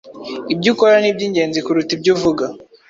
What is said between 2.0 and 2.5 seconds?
uvuga.